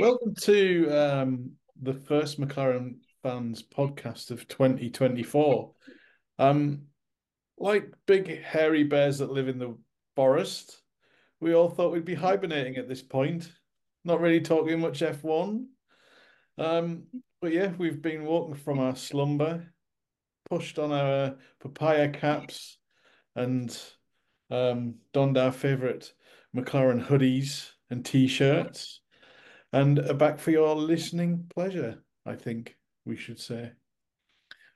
[0.00, 1.50] Welcome to um,
[1.82, 5.72] the first McLaren fans podcast of 2024.
[6.38, 6.82] Um,
[7.58, 9.76] like big hairy bears that live in the
[10.14, 10.82] forest,
[11.40, 13.50] we all thought we'd be hibernating at this point,
[14.04, 15.64] not really talking much F1.
[16.58, 17.02] Um,
[17.40, 19.72] but yeah, we've been woken from our slumber,
[20.48, 22.78] pushed on our papaya caps,
[23.34, 23.76] and
[24.48, 26.12] um, donned our favourite
[26.54, 29.00] McLaren hoodies and t-shirts,
[29.72, 32.02] and are back for your listening pleasure.
[32.26, 33.72] I think we should say,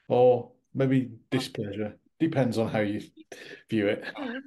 [0.08, 1.96] or maybe displeasure.
[2.18, 3.02] Depends on how you
[3.68, 4.04] view it.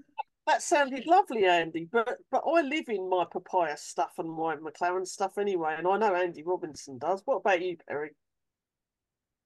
[0.48, 1.90] That sounded lovely, Andy.
[1.92, 5.98] But but I live in my papaya stuff and my McLaren stuff anyway, and I
[5.98, 7.24] know Andy Robinson does.
[7.26, 8.12] What about you, Perry?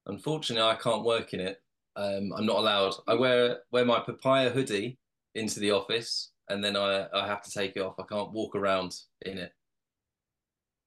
[0.06, 1.62] Unfortunately, I can't work in it.
[1.96, 2.96] Um, I'm not allowed.
[3.08, 4.98] I wear wear my papaya hoodie
[5.36, 7.96] into the office, and then I I have to take it off.
[7.98, 9.54] I can't walk around in it.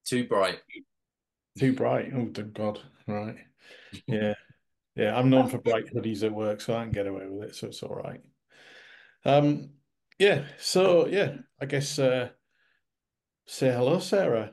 [0.04, 0.58] Too bright.
[1.58, 2.10] Too bright.
[2.14, 2.80] Oh dear God.
[3.06, 3.36] Right.
[4.06, 4.34] Yeah.
[4.96, 5.16] Yeah.
[5.18, 7.54] I'm known for bright hoodies at work, so I can get away with it.
[7.54, 8.20] So it's all right.
[9.24, 9.70] Um.
[10.18, 10.44] Yeah.
[10.58, 12.30] So yeah, I guess uh,
[13.46, 14.52] say hello, Sarah,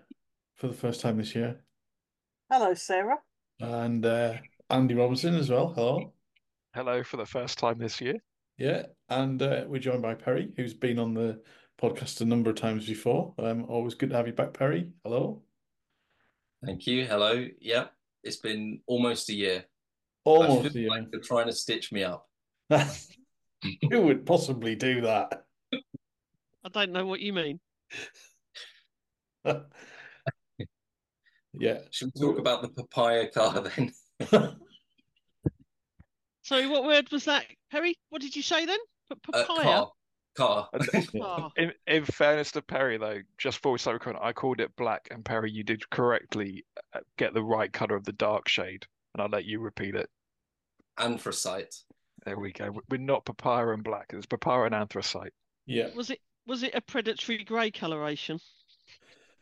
[0.55, 1.61] for the first time this year,
[2.51, 3.17] Hello, Sarah.
[3.59, 4.33] and uh,
[4.69, 5.73] Andy Robinson as well.
[5.73, 6.13] Hello.
[6.73, 8.15] Hello for the first time this year.
[8.57, 11.41] Yeah, and uh, we're joined by Perry, who's been on the
[11.81, 13.33] podcast a number of times before.
[13.39, 14.89] Um, always good to have you back, Perry.
[15.03, 15.41] Hello.
[16.65, 17.05] Thank you.
[17.05, 17.45] Hello.
[17.61, 17.87] Yeah,
[18.23, 19.65] it's been almost a year.
[20.25, 22.27] I Almost feel a like you're trying to stitch me up.
[22.69, 25.43] Who would possibly do that?
[25.73, 27.59] I don't know what you mean.
[31.59, 31.79] Yeah.
[31.91, 33.91] Should we talk about the papaya car then?
[36.43, 37.95] Sorry, what word was that, Perry?
[38.09, 38.77] What did you say then?
[39.09, 39.63] P- Uh, papaya.
[39.63, 39.91] car.
[40.39, 40.69] Car.
[41.21, 44.75] Oh, In, in fairness to Perry, though, just before we started recording, I called it
[44.77, 46.63] black, and Perry, you did correctly
[46.93, 50.09] uh, get the right color of the dark shade, and I'll let you repeat it.
[50.97, 51.75] Anthracite.
[52.25, 52.73] There we go.
[52.89, 55.33] We're not papaya and black; it's papaya and anthracite.
[55.65, 55.89] Yeah.
[55.95, 58.39] was it was it a predatory grey coloration?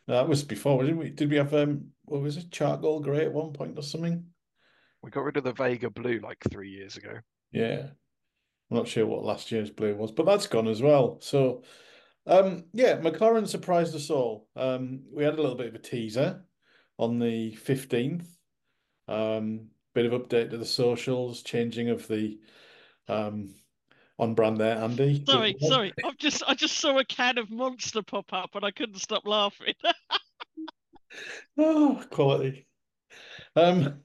[0.08, 1.10] That was before, didn't we?
[1.10, 4.26] Did we have um what was it, charcoal grey at one point or something?
[5.02, 7.20] We got rid of the Vega blue like three years ago.
[7.52, 7.88] Yeah.
[8.70, 11.20] I'm not sure what last year's blue was, but that's gone as well.
[11.22, 11.64] So
[12.26, 14.48] um yeah, McLaren surprised us all.
[14.56, 16.44] Um we had a little bit of a teaser
[16.98, 18.28] on the 15th.
[19.08, 22.40] Um bit of update to the socials, changing of the
[23.08, 23.54] um
[24.20, 25.24] on brand there, Andy.
[25.30, 25.94] Sorry, sorry.
[26.04, 29.26] I've just I just saw a can of Monster pop up and I couldn't stop
[29.26, 29.76] laughing.
[31.58, 32.68] Oh, quality.
[33.56, 34.04] Um,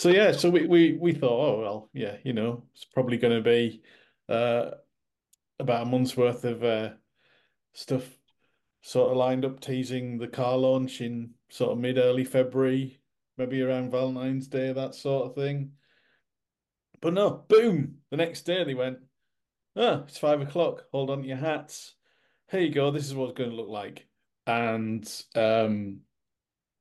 [0.00, 3.34] so yeah, so we we we thought, oh well, yeah, you know, it's probably going
[3.34, 3.82] to be
[4.30, 4.70] uh
[5.58, 6.90] about a month's worth of uh
[7.74, 8.04] stuff
[8.80, 12.98] sort of lined up teasing the car launch in sort of mid early February,
[13.36, 15.72] maybe around Valentine's Day, that sort of thing.
[17.02, 19.00] But no, boom, the next day they went,
[19.76, 21.94] oh, it's five o'clock, hold on to your hats.
[22.50, 24.06] Here you go, this is what it's going to look like.
[24.46, 26.00] And um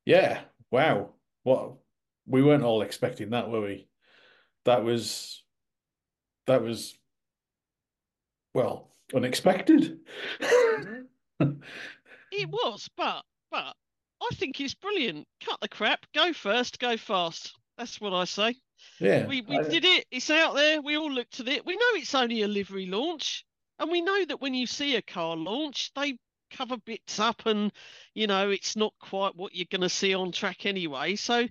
[0.06, 0.40] yeah,
[0.72, 1.10] wow.
[1.44, 1.74] What
[2.30, 3.88] we weren't all expecting that, were we?
[4.66, 5.44] That was
[6.48, 6.98] that was
[8.54, 10.00] well, unexpected.
[11.40, 13.76] it was, but but
[14.22, 15.28] I think it's brilliant.
[15.44, 16.06] Cut the crap.
[16.14, 16.80] Go first.
[16.80, 17.54] Go fast.
[17.78, 18.56] That's what I say.
[19.00, 19.26] Yeah.
[19.26, 20.06] We we I- did it.
[20.12, 20.82] It's out there.
[20.82, 21.66] We all looked at it.
[21.66, 23.44] We know it's only a livery launch,
[23.80, 26.18] and we know that when you see a car launch, they
[26.52, 27.72] cover bits up, and
[28.14, 31.16] you know it's not quite what you're going to see on track anyway.
[31.16, 31.48] So,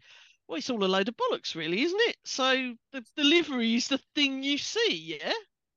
[0.49, 2.17] well, it's all a load of bollocks, really, isn't it?
[2.25, 5.19] So the the livery is the thing you see.
[5.21, 5.33] Yeah,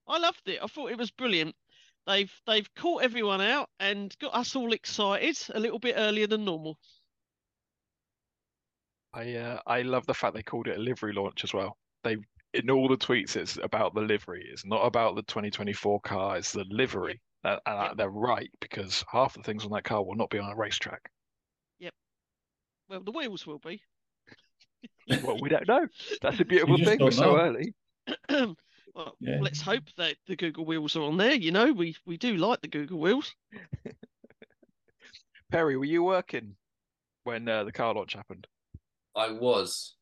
[0.07, 0.59] I loved it.
[0.63, 1.55] I thought it was brilliant.
[2.07, 6.45] They've they've caught everyone out and got us all excited a little bit earlier than
[6.45, 6.77] normal.
[9.13, 11.77] I uh, I love the fact they called it a livery launch as well.
[12.03, 12.17] They
[12.53, 14.45] in all the tweets it's about the livery.
[14.51, 16.37] It's not about the 2024 car.
[16.37, 17.21] It's the livery.
[17.43, 17.95] Uh, and uh, Yep.
[17.95, 21.09] they're right because half the things on that car will not be on a racetrack.
[21.79, 21.93] Yep.
[22.89, 23.83] Well, the wheels will be.
[25.23, 25.87] Well, we don't know.
[26.21, 26.99] That's a beautiful thing.
[26.99, 27.73] We're so early.
[28.29, 29.39] well, Yeah.
[29.41, 31.33] let's hope that the Google wheels are on there.
[31.33, 33.33] You know, we we do like the Google wheels.
[35.51, 36.55] Perry, were you working
[37.23, 38.47] when uh, the car launch happened?
[39.15, 39.95] I was.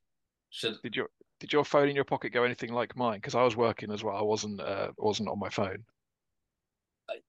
[0.52, 1.08] Should Did your
[1.40, 3.18] did your phone in your pocket go anything like mine?
[3.18, 4.16] Because I was working as well.
[4.16, 5.84] I wasn't uh, wasn't on my phone.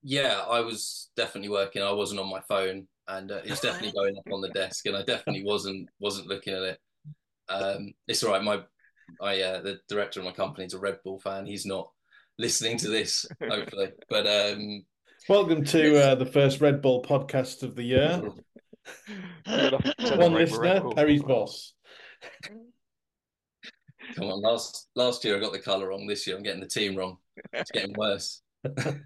[0.02, 1.82] yeah, I was definitely working.
[1.82, 4.97] I wasn't on my phone, and uh, it's definitely going up on the desk, and
[4.97, 6.81] I definitely wasn't wasn't looking at it.
[7.50, 8.43] Um, it's all right.
[8.43, 8.62] My
[9.20, 11.47] I uh, the director of my company is a Red Bull fan.
[11.47, 11.91] He's not
[12.38, 13.91] listening to this, hopefully.
[14.08, 14.85] But um,
[15.29, 18.23] Welcome to uh, the first Red Bull podcast of the year.
[19.47, 20.97] Good enough to One listener, record.
[20.97, 21.75] Perry's boss.
[24.14, 26.06] Come on, last last year I got the colour wrong.
[26.06, 27.19] This year I'm getting the team wrong.
[27.52, 28.43] It's getting worse.
[28.64, 29.05] I'm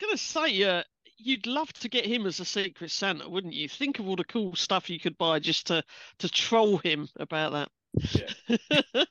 [0.00, 0.82] gonna say, uh,
[1.22, 3.68] you'd love to get him as a secret Santa, wouldn't you?
[3.68, 5.82] Think of all the cool stuff you could buy just to
[6.18, 9.06] to troll him about that.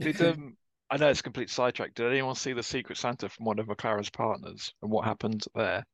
[0.00, 0.56] Did um,
[0.90, 1.94] I know it's a complete sidetrack.
[1.94, 5.84] Did anyone see the Secret Santa from one of McLaren's partners and what happened there?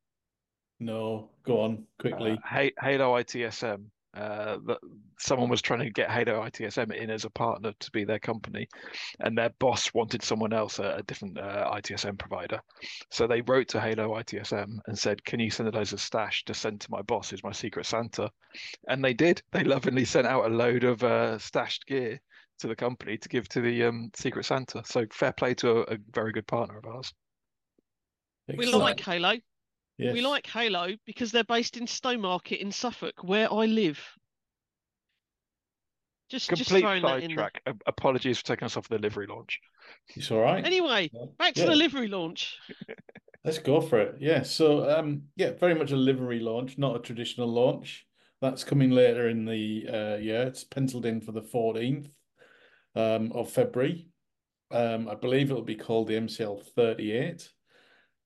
[0.79, 2.39] No, go on Uh, quickly.
[2.45, 3.85] Ha- Halo ITSM.
[4.13, 4.79] Uh, that
[5.19, 8.67] someone was trying to get Halo ITSM in as a partner to be their company,
[9.21, 12.61] and their boss wanted someone else, a, a different uh, ITSM provider.
[13.11, 16.55] So they wrote to Halo ITSM and said, "Can you send us a stash to
[16.55, 17.31] send to my boss?
[17.31, 18.31] Who's my Secret Santa?"
[18.89, 19.43] And they did.
[19.53, 22.21] They lovingly sent out a load of uh, stashed gear
[22.59, 24.83] to the company to give to the um, Secret Santa.
[24.85, 27.13] So fair play to a, a very good partner of ours.
[28.49, 28.83] We Excellent.
[28.83, 29.35] like Halo.
[30.01, 30.13] Yes.
[30.15, 34.01] We like Halo because they're based in Stowmarket in Suffolk, where I live.
[36.31, 37.51] Just, just Complete throwing that in there.
[37.53, 37.63] sidetrack.
[37.67, 39.59] A- Apologies for taking us off the livery launch.
[40.15, 40.65] It's all right.
[40.65, 41.67] Anyway, back to Yeah.
[41.67, 42.57] the livery launch.
[43.45, 44.17] Let's go for it.
[44.21, 44.43] Yeah.
[44.43, 48.07] So, um, yeah, very much a livery launch, not a traditional launch.
[48.41, 50.43] That's coming later in the uh, year.
[50.43, 52.11] It's penciled in for the 14th
[52.95, 54.09] um, of February.
[54.71, 57.51] Um, I believe it'll be called the MCL 38.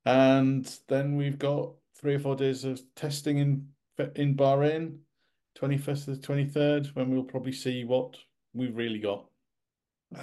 [0.07, 3.69] And then we've got three or four days of testing in
[4.17, 4.99] in Bahrain,
[5.57, 8.17] 21st to the 23rd, when we'll probably see what
[8.53, 9.25] we've really got.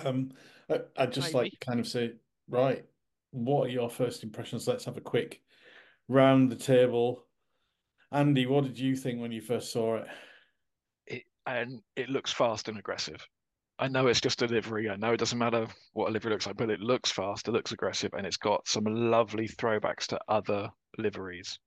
[0.04, 0.32] Um,
[0.70, 1.58] I, I'd just like Maybe.
[1.60, 2.14] to kind of say,
[2.50, 2.86] right,
[3.32, 4.68] what are your first impressions?
[4.68, 5.42] Let's have a quick
[6.08, 7.26] round the table.
[8.12, 10.08] Andy, what did you think when you first saw it?
[11.08, 13.26] it and it looks fast and aggressive.
[13.82, 14.92] I know it's just a livery.
[14.92, 17.52] I know it doesn't matter what a livery looks like, but it looks fast, it
[17.52, 20.70] looks aggressive, and it's got some lovely throwbacks to other
[21.00, 21.58] liveries.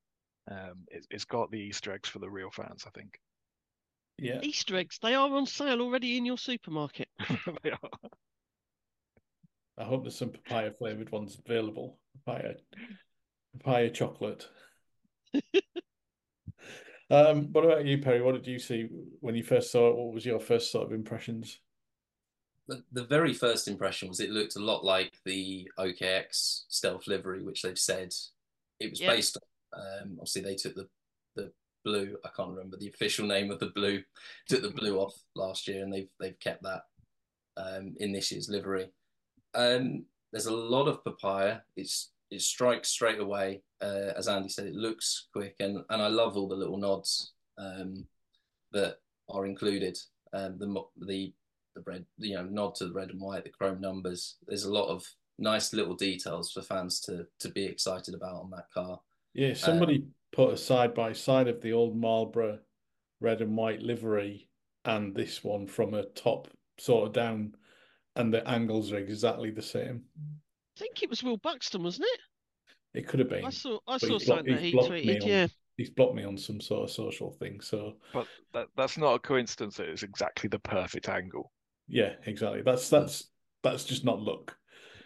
[0.48, 3.18] Um, it, it's got the Easter eggs for the real fans, I think.
[4.16, 7.08] Yeah, Easter eggs, they are on sale already in your supermarket.
[7.64, 8.10] They are.
[9.76, 11.98] I hope there's some papaya flavored ones available.
[12.24, 12.54] Papaya,
[13.58, 14.46] papaya chocolate.
[17.10, 18.22] Um, what about you, Perry?
[18.22, 18.88] What did you see
[19.20, 19.96] when you first saw it?
[19.96, 21.60] What was your first sort of impressions?
[22.66, 27.42] The, the very first impression was it looked a lot like the OKX stealth livery,
[27.42, 28.14] which they've said
[28.80, 29.10] it was Yep.
[29.10, 29.80] based on.
[29.80, 30.88] Um, obviously, they took the
[31.36, 31.52] the
[31.84, 32.16] blue.
[32.24, 34.02] I can't remember the official name of the blue.
[34.48, 36.82] Took the blue off last year, and they've they've kept that
[37.56, 38.88] um, in this year's livery.
[39.54, 41.58] Um, there's a lot of papaya.
[41.76, 43.62] It's it strikes straight away.
[43.80, 47.32] Uh, as Andy said, it looks quick, and and I love all the little nods
[47.58, 48.06] um,
[48.72, 48.96] that
[49.28, 49.98] are included.
[50.32, 51.32] Um, the the
[51.74, 54.36] the red, you know, nod to the red and white, the chrome numbers.
[54.46, 55.04] There's a lot of
[55.38, 59.00] nice little details for fans to to be excited about on that car.
[59.34, 62.58] Yeah, somebody um, put a side by side of the old Marlboro
[63.20, 64.48] red and white livery
[64.84, 66.48] and this one from a top
[66.78, 67.54] sort of down,
[68.16, 70.02] and the angles are exactly the same.
[70.76, 72.20] I think it was Will Buxton, wasn't it?
[72.98, 73.44] It could have been.
[73.44, 75.22] I saw I saw he's blocked- something that he blocked me tweeted.
[75.22, 75.46] on- Yeah.
[75.76, 77.60] He's blocked me on some sort of social thing.
[77.60, 81.50] So But that, that's not a coincidence it's exactly the perfect angle.
[81.88, 82.62] Yeah, exactly.
[82.62, 83.30] That's that's
[83.62, 84.56] that's just not luck.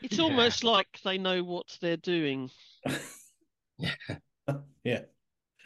[0.03, 0.25] It's Yeah.
[0.25, 2.51] almost like they know what they're doing.
[3.81, 3.95] Yeah.
[4.83, 5.01] yeah.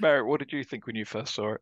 [0.00, 1.60] Merritt, what did you think when you first saw it?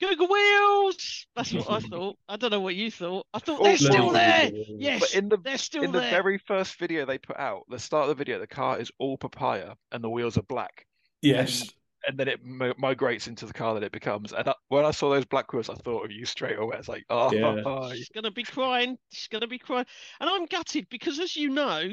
[0.00, 1.26] Google Wheels!
[1.36, 2.16] That's what I thought.
[2.28, 3.26] I don't know what you thought.
[3.34, 4.12] I thought Oh, they're still no.
[4.14, 4.50] there.
[4.54, 7.78] Yes, But in the they're still in the very first video they put out, the
[7.78, 10.86] start of the video, the car is all papaya and the wheels are black.
[11.20, 11.68] Yes.
[12.06, 14.32] And then it mi- migrates into the car that it becomes.
[14.32, 16.76] And I, when I saw those black wheels, I thought of you straight away.
[16.78, 17.62] It's like, oh, Yeah.
[17.66, 18.98] Oh, She's gonna be crying.
[19.12, 19.86] She's gonna be crying.
[20.20, 21.90] And I'm gutted because, as you know,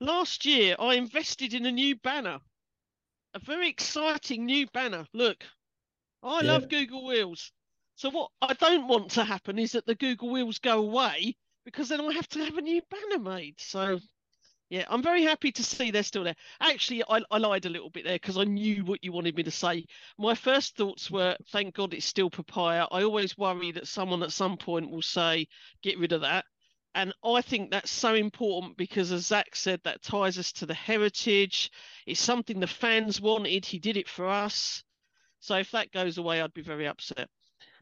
[0.00, 2.40] last year I invested in a new banner,
[3.34, 5.06] a very exciting new banner.
[5.12, 5.44] Look,
[6.22, 6.52] I Yeah.
[6.52, 7.52] love Google Wheels.
[7.96, 11.88] So what I don't want to happen is that the Google Wheels go away because
[11.88, 13.60] then I have to have a new banner made.
[13.60, 14.00] So.
[14.72, 16.34] Yeah, I'm very happy to see they're still there.
[16.58, 19.42] Actually, I, I lied a little bit there because I knew what you wanted me
[19.42, 19.84] to say.
[20.18, 22.86] My first thoughts were, thank God it's still papaya.
[22.90, 25.46] I always worry that someone at some point will say,
[25.82, 26.46] get rid of that.
[26.94, 30.72] And I think that's so important because, as Zak said, that ties us to the
[30.72, 31.70] heritage.
[32.06, 33.66] It's something the fans wanted.
[33.66, 34.82] He did it for us.
[35.40, 37.28] So if that goes away, I'd be very upset.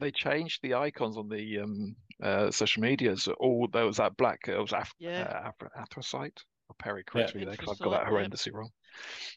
[0.01, 3.29] they changed the icons on the um, uh, social medias.
[3.39, 4.39] All there was that black.
[4.49, 5.51] It was af- Yeah.
[5.61, 6.43] uh, anthracite.
[6.71, 8.69] Or Perry correct me there 'cause I've got that Anthracite, horrendously wrong.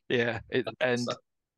[0.08, 1.16] Yeah, it, and So-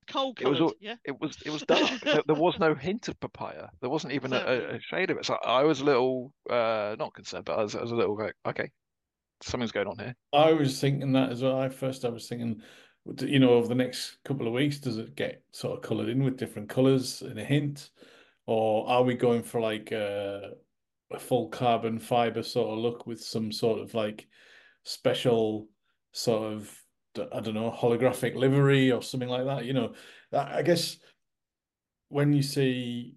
[0.08, 0.94] Coal It was coloured, all- yeah.
[1.04, 2.00] it was it was dark.
[2.02, 3.68] there, there was no hint of papaya.
[3.80, 5.26] There wasn't even a, a, a shade of it.
[5.26, 8.16] So I was a little uh, not concerned, but I was, I was a little
[8.16, 8.70] like, okay,
[9.42, 10.14] something's going on here.
[10.32, 11.58] I was thinking that as well.
[11.58, 12.62] I first I was thinking,
[13.20, 16.22] you know, over the next couple of weeks, does it get sort of coloured in
[16.22, 17.90] with different colours in a hint,
[18.46, 20.52] or are we going for like a,
[21.10, 24.28] a full carbon fibre sort of look with some sort of like
[24.86, 25.68] special
[26.12, 26.82] sort of
[27.32, 29.64] I don't know holographic livery or something like that?
[29.64, 29.94] You know,
[30.32, 30.98] I guess
[32.08, 33.16] when you see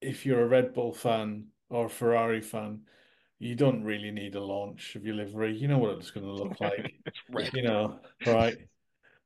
[0.00, 2.80] if you're a Red Bull fan or a Ferrari fan,
[3.38, 5.56] you don't really need a launch of your livery.
[5.56, 6.94] You know what it's going to look like.
[7.54, 8.56] you know, right?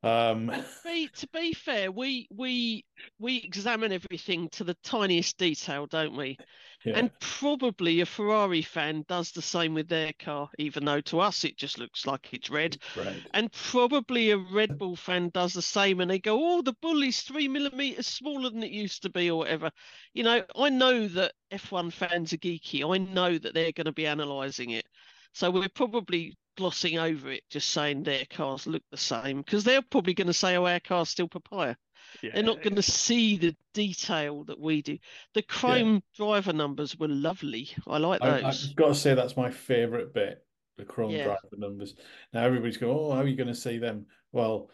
[0.03, 2.85] Um, to, be, to be fair, we we
[3.19, 6.37] we examine everything to the tiniest detail, don't we?
[6.85, 6.99] Yeah.
[6.99, 11.45] And probably a Ferrari fan does the same with their car, even though to us
[11.45, 12.77] it just looks like it's red.
[12.97, 13.23] Right.
[13.35, 17.03] And probably a Red Bull fan does the same, and they go, "Oh, the bull
[17.03, 19.71] is three millimeters smaller than it used to be, or whatever."
[20.13, 22.83] You know, I know that F1 fans are geeky.
[22.85, 24.87] I know that they're going to be analysing it.
[25.35, 29.83] So we're probably glossing over it, just saying their cars look the same because they're
[29.83, 31.77] probably going to say, "Oh, our car's still papaya."
[32.21, 32.31] Yeah.
[32.35, 34.99] They're not going to see the detail that we do.
[35.35, 36.01] The Chrome yeah.
[36.17, 37.71] driver numbers were lovely.
[37.87, 38.45] I like those.
[38.45, 40.45] I, have got to say that's my favourite bit.
[40.77, 41.25] The Chrome yeah.
[41.25, 41.95] driver numbers.
[42.33, 44.71] Now everybody's going, "Oh, how are you going to see them?" Well,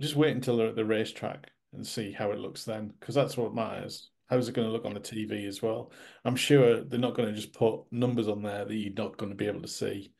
[0.00, 3.36] just wait until they're at the racetrack and see how it looks then, because that's
[3.36, 4.10] what matters.
[4.28, 5.90] How's it going to look on the TV as well?
[6.24, 9.30] I'm sure they're not going to just put numbers on there that you're not going
[9.30, 10.12] to be able to see.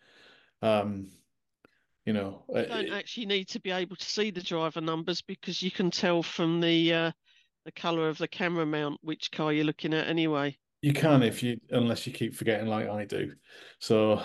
[0.62, 1.08] Um,
[2.06, 5.62] you know, you don't actually need to be able to see the driver numbers because
[5.62, 7.12] you can tell from the uh,
[7.64, 10.56] the color of the camera mount which car you're looking at anyway.
[10.80, 13.32] You can if you unless you keep forgetting like I do.
[13.78, 14.22] So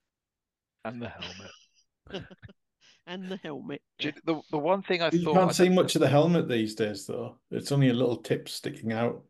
[0.84, 2.24] and the helmet.
[3.06, 3.82] and the helmet.
[3.98, 6.48] The the one thing I thought you thought can't I see much of the helmet
[6.48, 7.36] these days though.
[7.50, 9.22] It's only a little tip sticking out.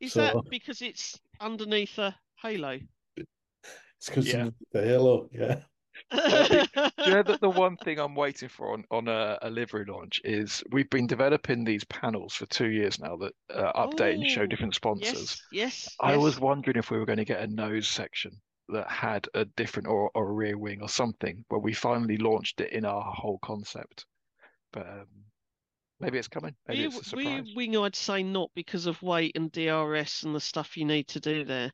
[0.00, 0.20] Is so...
[0.20, 2.78] that because it's underneath a halo?
[3.98, 4.48] It's because yeah.
[4.72, 5.60] the halo, yeah.
[6.10, 6.66] Uh,
[7.04, 10.20] you know that the one thing I'm waiting for on, on a, a, livery launch
[10.24, 14.26] is we've been developing these panels for two years now that uh, update Ooh, and
[14.30, 15.42] show different sponsors.
[15.52, 15.96] Yes, yes.
[16.00, 16.20] I yes.
[16.20, 18.32] was wondering if we were going to get a nose section
[18.68, 22.60] that had a different or, or a rear wing or something where we finally launched
[22.60, 24.06] it in our whole concept.
[24.72, 25.06] But um,
[25.98, 26.54] maybe it's coming.
[26.68, 27.26] Maybe rear, it's a surprise.
[27.26, 31.08] Rear wing, I'd say not because of weight and DRS and the stuff you need
[31.08, 31.72] to do there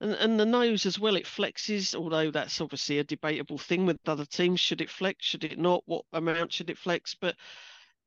[0.00, 1.16] and and the nose as well.
[1.16, 4.60] It flexes, although that's obviously a debatable thing with other teams.
[4.60, 5.24] Should it flex?
[5.24, 5.82] Should it not?
[5.86, 7.14] What amount should it flex?
[7.14, 7.36] But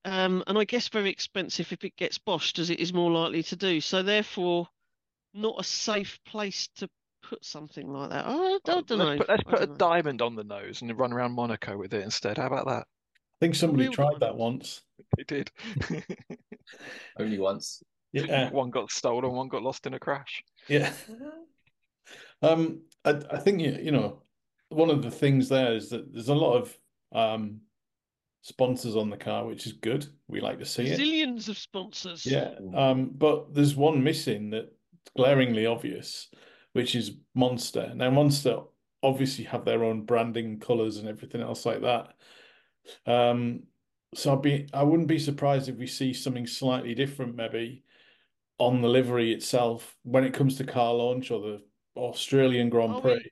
[0.05, 3.43] um, and I guess very expensive if it gets boshed, as it is more likely
[3.43, 3.81] to do.
[3.81, 4.67] So therefore,
[5.33, 6.89] not a safe place to
[7.21, 8.25] put something like that.
[8.25, 9.17] I, I don't let's know.
[9.17, 9.75] Put, let's put a know.
[9.75, 12.37] diamond on the nose and run around Monaco with it instead.
[12.37, 12.87] How about that?
[12.87, 14.81] I think somebody tried that once.
[15.17, 15.51] They did.
[17.19, 17.83] Only once.
[18.13, 18.49] Yeah.
[18.51, 20.43] One got stolen, one got lost in a crash.
[20.69, 20.93] Yeah.
[22.41, 24.21] Um, I, I think you, you know
[24.71, 26.77] one of the things there is that there's a lot of
[27.13, 27.59] um,
[28.41, 30.07] sponsors on the car, which is good.
[30.27, 30.99] We like to see it.
[30.99, 32.25] Zillions of sponsors.
[32.25, 34.73] Yeah, um, but there's one missing that
[35.15, 36.29] glaringly obvious,
[36.73, 37.91] which is Monster.
[37.93, 38.59] Now, Monster
[39.03, 42.13] obviously have their own branding, colors, and everything else like that.
[43.05, 43.63] Um,
[44.13, 47.83] so I'd be, I wouldn't be surprised if we see something slightly different, maybe
[48.57, 51.61] on the livery itself when it comes to car launch or the
[51.95, 53.31] Australian Grand are Prix.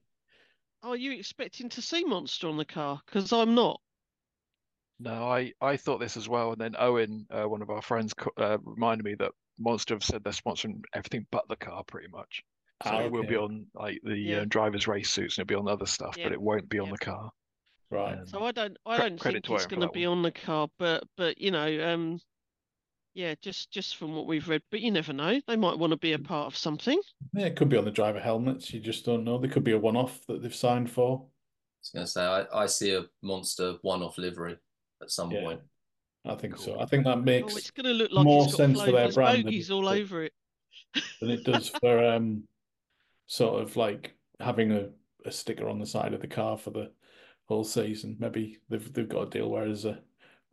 [0.83, 3.01] We, are you expecting to see Monster on the car?
[3.05, 3.79] Because I'm not.
[4.99, 8.13] No, I, I thought this as well, and then Owen, uh, one of our friends,
[8.37, 12.43] uh, reminded me that Monster have said they're sponsoring everything but the car, pretty much.
[12.83, 13.05] So okay.
[13.05, 14.37] it will be on like the yeah.
[14.39, 16.25] uh, driver's race suits, and it'll be on other stuff, yeah.
[16.25, 16.93] but it won't be on yeah.
[16.93, 17.31] the car.
[17.91, 18.17] Right.
[18.19, 20.17] Um, so I don't, I don't think it's going to be one.
[20.17, 22.19] on the car, but but you know, um,
[23.19, 25.41] yeah, just just from what we've read, but you never know.
[25.45, 27.01] They might want to be a part of something.
[27.33, 28.73] Yeah, it could be on the driver helmets.
[28.73, 29.37] You just don't know.
[29.37, 31.19] There could be a one-off that they've signed for.
[31.19, 34.55] I was going to say, I, I see a monster one-off livery
[35.01, 35.59] at some yeah, point.
[36.25, 36.63] I think cool.
[36.63, 36.79] so.
[36.79, 39.11] I think that makes oh, it's going to look like more it's sense for their
[39.11, 40.31] brand than, all over it
[41.19, 42.43] than it does for um,
[43.27, 44.87] sort of like having a,
[45.25, 46.89] a sticker on the side of the car for the
[47.49, 48.15] whole season.
[48.17, 49.99] Maybe they've they've got a deal where there's a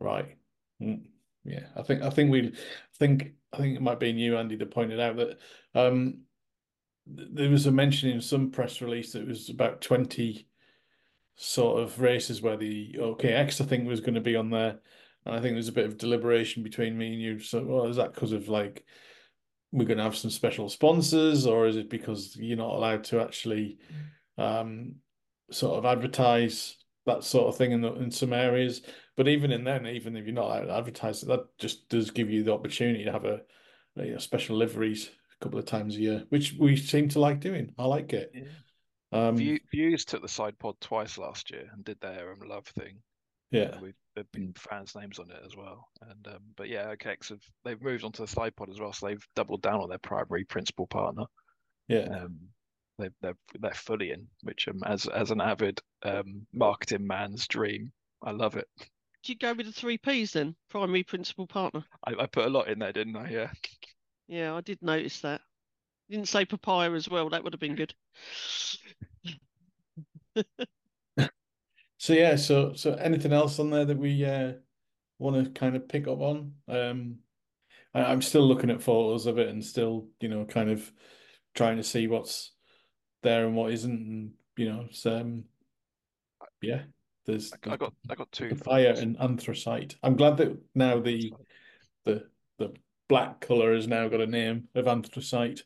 [0.01, 0.35] right.
[0.81, 1.03] Mm
[1.47, 2.53] yeah, I think I think we
[2.99, 5.39] think I think it might be you, Andy, that pointed out that
[5.73, 6.21] um,
[7.05, 10.47] there was a mention in some press release that it was about twenty
[11.35, 14.79] sort of races where the OKX I think was going to be on there,
[15.25, 17.39] and I think there's a bit of deliberation between me and you.
[17.39, 18.83] So, well, is that because of like
[19.71, 23.21] we're going to have some special sponsors, or is it because you're not allowed to
[23.21, 23.77] actually
[24.37, 24.95] um,
[25.49, 26.75] sort of advertise
[27.07, 28.83] that sort of thing in the, in some areas?
[29.15, 32.43] But even in then, even if you're not out advertising, that just does give you
[32.43, 33.41] the opportunity to have a
[33.95, 35.09] you know, special liveries
[35.39, 37.73] a couple of times a year, which we seem to like doing.
[37.77, 38.31] I like it.
[38.33, 38.43] Yeah.
[39.11, 42.97] Um, Vuse took the side pod twice last year and did their um, love thing.
[43.51, 45.87] Yeah, and we there've been fans' names on it as well.
[46.01, 49.07] And um, but yeah, OKX have they've moved onto the slide pod as well, so
[49.07, 51.23] they've doubled down on their primary principal partner.
[51.87, 52.09] Yeah.
[52.09, 52.37] Um,
[52.97, 57.91] they they're they're fully in, which um, as as an avid um, marketing man's dream,
[58.23, 58.67] I love it.
[59.23, 60.55] Do you go with the three Ps then?
[60.69, 61.83] Primary principal partner.
[62.05, 63.29] I, I put a lot in there, didn't I?
[63.29, 63.51] Yeah.
[64.27, 65.41] Yeah, I did notice that.
[66.09, 67.29] Didn't say papaya as well.
[67.29, 67.93] That would have been good.
[71.99, 74.53] So yeah, so so anything else on there that we uh
[75.19, 76.53] want to kind of pick up on?
[76.67, 77.17] Um
[77.93, 80.91] I, I'm still looking at photos of it and still, you know, kind of
[81.55, 82.53] trying to see what's
[83.27, 85.43] there and what isn't and you know, it's um
[86.61, 86.83] yeah,
[87.25, 89.95] there's I, I got I got two fire and anthracite.
[90.01, 91.33] I'm glad that now the
[92.05, 92.25] the
[92.57, 92.73] the
[93.09, 95.63] black color has now got a name of anthracite.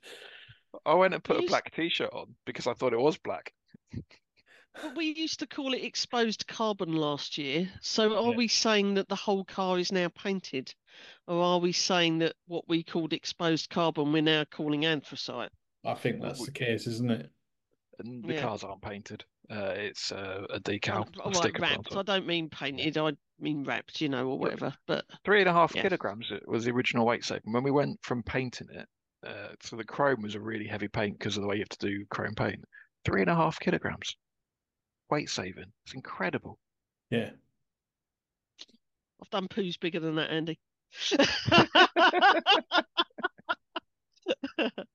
[0.85, 1.49] I went and put a Yes.
[1.49, 3.53] black t-shirt on because I thought it was black.
[4.81, 7.69] But we used to call it exposed carbon last year.
[7.81, 8.37] So are Yeah.
[8.37, 10.73] we saying that the whole car is now painted?
[11.27, 15.51] Or are we saying that what we called exposed carbon we're now calling anthracite?
[15.83, 17.29] I think that's the case, isn't it?
[18.05, 18.41] And the Yeah.
[18.41, 19.23] cars aren't painted.
[19.49, 21.07] Uh, it's uh, a decal.
[21.19, 21.95] A right, sticker put on wrapped.
[21.97, 24.73] I don't mean painted, I mean wrapped, you know, or whatever.
[24.87, 25.83] But Three and a half Yeah.
[25.83, 27.51] kilograms it was the original weight saving.
[27.51, 28.87] When we went from painting it,
[29.25, 31.69] uh, so the chrome was a really heavy paint because of the way you have
[31.69, 32.63] to do chrome paint.
[33.05, 34.15] Three and a half kilograms
[35.09, 35.71] weight saving.
[35.85, 36.57] It's incredible.
[37.09, 37.31] Yeah.
[39.21, 40.59] I've done poos bigger than that, Andy.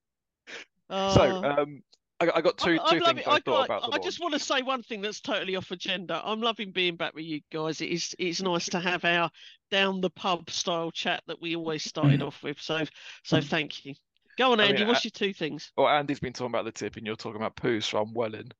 [0.89, 1.43] So, Oh.
[1.43, 1.83] um,
[2.19, 4.03] I, I got two I'm- I'm two loving- things I, thought got- about the I
[4.03, 6.21] just want to say one thing that's totally off agenda.
[6.23, 7.81] I'm loving being back with you guys.
[7.81, 9.29] It is it's nice to have our
[9.69, 12.59] down the pub style chat that we always started off with.
[12.59, 12.83] So
[13.23, 13.93] so thank you.
[14.37, 14.85] Go on, I mean, Andy.
[14.85, 15.71] What's your two things?
[15.75, 18.35] Well, Andy's been talking about the tip, and you're talking about poo, so I'm well
[18.35, 18.51] in.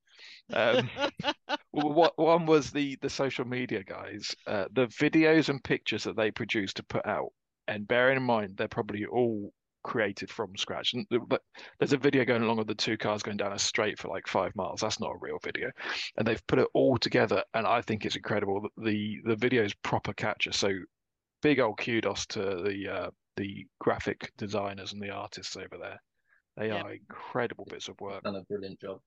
[0.51, 0.89] Um,
[1.71, 6.31] what one was the the social media guys, uh, the videos and pictures that they
[6.31, 7.31] produce to put out,
[7.67, 9.53] and bearing in mind they're probably all
[9.87, 10.93] created from scratch.
[10.93, 11.41] And but
[11.79, 14.27] there's a video going along with the two cars going down a straight for like
[14.27, 14.81] five miles.
[14.81, 15.71] That's not a real video,
[16.17, 18.61] and they've put it all together, and I think it's incredible.
[18.61, 20.51] that The the video is proper capture.
[20.51, 20.69] So
[21.41, 26.01] big old kudos to the uh, the graphic designers and the artists over there.
[26.57, 26.85] They Yep.
[26.85, 28.23] are incredible bits of work.
[28.23, 28.99] Done a brilliant job.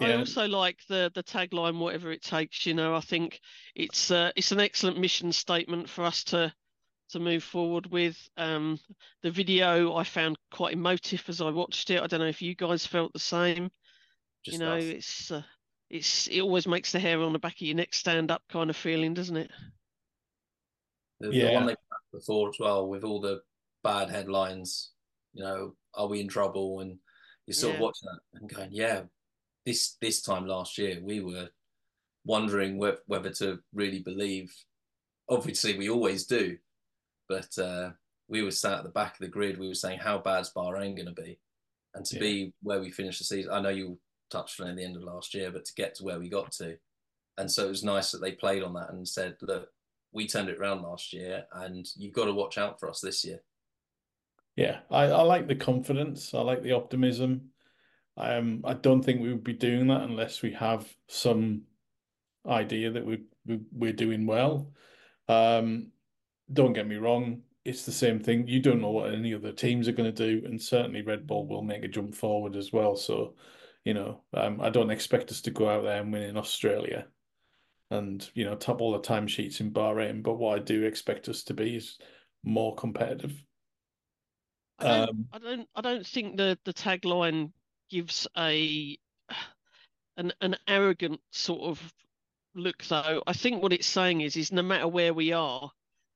[0.00, 0.18] I Yeah.
[0.18, 2.64] also like the the tagline, whatever it takes.
[2.64, 3.40] You know, I think
[3.74, 6.54] it's uh, it's an excellent mission statement for us to
[7.12, 8.18] to move forward with.
[8.36, 8.78] Um,
[9.22, 12.02] the video I found quite emotive as I watched it.
[12.02, 13.70] I don't know if you guys felt the same.
[14.44, 14.84] Just you know, us.
[14.84, 15.42] it's uh,
[15.90, 18.70] it's it always makes the hair on the back of your neck stand up, kind
[18.70, 19.50] of feeling, doesn't it?
[21.20, 23.42] The, the one they put out before as well, with all the
[23.84, 24.90] bad headlines,
[25.32, 26.80] you know, are we in trouble?
[26.80, 26.98] And
[27.46, 27.76] you're sort Yeah.
[27.76, 29.02] of watching that and going, yeah,
[29.64, 31.48] this this time last year we were
[32.24, 34.52] wondering whe- whether to really believe.
[35.28, 36.58] Obviously, we always do,
[37.32, 37.90] but uh,
[38.28, 39.58] we were sat at the back of the grid.
[39.58, 41.38] We were saying, how bad's Bahrain going to be?
[41.94, 42.20] And to Yeah.
[42.20, 43.98] be where we finished the season, I know you
[44.30, 46.28] touched on it at the end of last year, but to get to where we
[46.28, 46.76] got to,
[47.38, 49.68] and so it was nice that they played on that and said, look,
[50.12, 53.24] we turned it around last year, and you've got to watch out for us this
[53.24, 53.40] year.
[54.56, 56.34] Yeah, I, I like the confidence.
[56.34, 57.52] I like the optimism.
[58.18, 61.62] Um, I don't think we would be doing that unless we have some
[62.46, 64.72] idea that we, we we're doing well.
[65.28, 65.92] Um,
[66.52, 68.46] don't get me wrong, it's the same thing.
[68.48, 71.46] You don't know what any other teams are going to do, and certainly Red Bull
[71.46, 72.96] will make a jump forward as well.
[72.96, 73.34] So,
[73.84, 77.06] you know, um, I don't expect us to go out there and win in Australia
[77.90, 80.22] and, you know, top all the timesheets in Bahrain.
[80.22, 81.98] But what I do expect us to be is
[82.42, 83.32] more competitive.
[84.78, 87.52] I don't, Um, I don't, I don't think the the tagline
[87.90, 88.98] gives a
[90.16, 91.92] an an arrogant sort of
[92.54, 93.22] look though.
[93.26, 95.70] I think what it's saying is, is no matter where we are,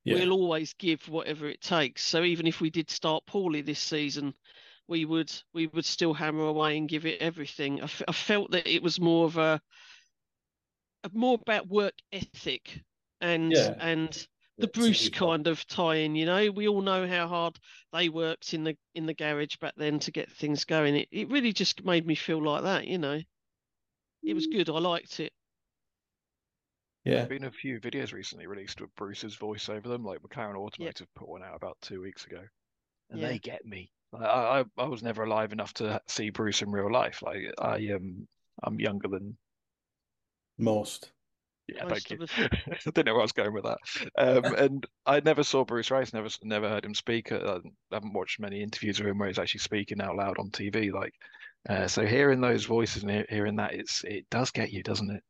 [0.07, 0.15] yeah.
[0.15, 2.03] we'll always give whatever it takes.
[2.03, 4.33] So even if we did start poorly this season,
[4.87, 7.81] we would we would still hammer away and give it everything.
[7.81, 9.61] I, f- I felt that it was more of a,
[11.03, 12.81] a more about work ethic
[13.21, 13.75] and Yeah.
[13.79, 14.27] and
[14.59, 16.15] the Bruce kind of tie-in.
[16.15, 17.59] You know, we all know how hard
[17.93, 20.95] they worked in the in the garage back then to get things going.
[20.95, 22.87] It it really just made me feel like that.
[22.87, 23.19] You know,
[24.23, 24.53] it was mm.
[24.53, 24.69] good.
[24.69, 25.31] I liked it.
[27.07, 27.15] Yeah.
[27.25, 30.03] There's been a few videos recently released with Bruce's voice over them.
[30.03, 32.41] Like McLaren Automotive put one out about two weeks ago,
[33.09, 33.27] and Yeah.
[33.29, 33.91] they get me.
[34.13, 34.25] I,
[34.59, 37.21] I I was never alive enough to see Bruce in real life.
[37.21, 38.27] Like I am,
[38.63, 39.37] I'm younger than
[40.57, 41.11] Most.
[41.67, 41.83] yeah.
[41.85, 42.27] Most Thank you.
[42.71, 43.77] I didn't know where I was going with that.
[44.17, 46.13] Um, and I never saw Bruce race.
[46.13, 47.31] Never never heard him speak.
[47.31, 47.59] I
[47.91, 50.91] haven't watched many interviews of him where he's actually speaking out loud on TV.
[50.91, 51.13] Like,
[51.69, 55.23] uh, so hearing those voices and hearing that, it's it does get you, doesn't it?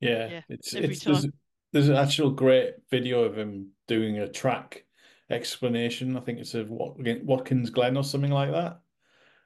[0.00, 1.26] Yeah, Yeah, it's it's there's
[1.72, 4.84] there's an actual great video of him doing a track
[5.30, 6.16] explanation.
[6.16, 8.80] I think it's of Watkins Glen or something like that.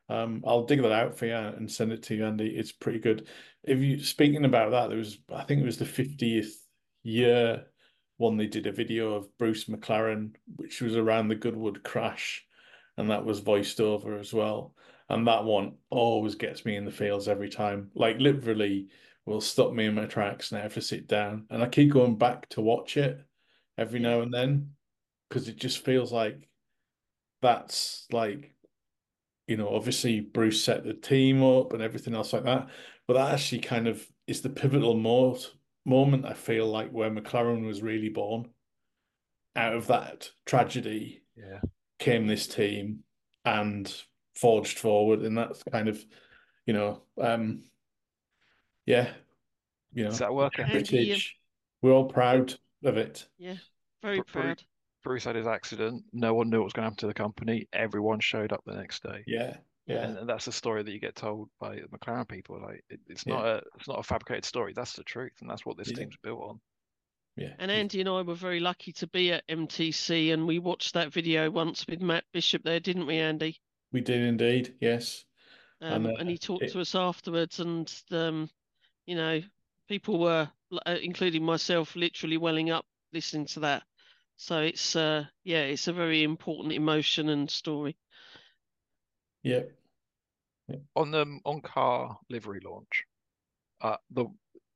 [0.08, 2.48] Um, I'll dig that out for you and send it to you, Andy.
[2.48, 3.28] It's pretty good.
[3.62, 6.50] If you speaking about that, there was I think it was the 50th
[7.02, 7.64] year
[8.16, 12.44] one they did a video of Bruce McLaren, which was around the Goodwood crash,
[12.98, 14.74] and that was voiced over as well.
[15.08, 17.90] And that one always gets me in the feels every time.
[17.94, 18.88] Like literally
[19.26, 21.46] will stop me in my tracks and I have to sit down.
[21.50, 23.20] And I keep going back to watch it
[23.78, 24.70] every now and then
[25.28, 26.48] because it just feels like
[27.42, 28.54] that's like
[29.50, 32.68] you know, obviously Bruce set the team up and everything else like that.
[33.08, 35.36] But that actually kind of is the pivotal mo-
[35.84, 38.48] moment, I feel like, where McLaren was really born.
[39.56, 41.58] Out of that tragedy yeah.
[41.98, 43.00] came this team
[43.44, 43.92] and
[44.36, 45.22] forged forward.
[45.22, 46.00] And that's kind of,
[46.64, 47.64] you know, um,
[48.86, 49.12] yeah,
[49.92, 50.56] you know, Does that work?
[50.56, 51.36] heritage.
[51.82, 53.26] We're all proud of it.
[53.38, 53.54] Yeah,
[54.02, 54.62] very Bru- Bru- proud.
[55.02, 56.04] Bruce had his accident.
[56.12, 57.66] No one knew what was going to happen to the company.
[57.72, 59.24] Everyone showed up the next day.
[59.26, 62.60] Yeah, yeah, And, and that's the story that you get told by the McLaren people.
[62.60, 63.34] Like it, it's Yeah.
[63.34, 64.72] not a it's not a fabricated story.
[64.74, 65.96] That's the truth, and that's what this Yeah.
[65.98, 66.60] team's built on.
[67.36, 67.54] yeah.
[67.58, 71.12] And Andy and I were very lucky to be at MTC, and we watched that
[71.14, 73.58] video once with Matt Bishop there, didn't we, Andy?
[73.92, 74.74] we did indeed.
[74.80, 75.24] Yes.
[75.80, 78.50] Um, And, and, uh, he talked it- to us afterwards, and um,
[79.06, 79.40] you know,
[79.88, 80.48] people were,
[80.86, 83.82] uh, including myself, literally welling up listening to that.
[84.36, 87.96] So it's, uh, yeah, it's a very important emotion and story.
[89.42, 89.62] Yeah.
[90.94, 93.04] On the on car livery launch,
[93.80, 94.26] uh, the